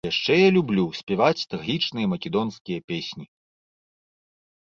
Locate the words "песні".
2.93-3.27